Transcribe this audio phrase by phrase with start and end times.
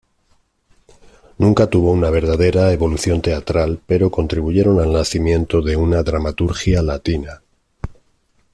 [1.37, 7.39] Nunca tuvo una verdadera evolución teatral, pero contribuyeron al nacimiento de una dramaturgia latina.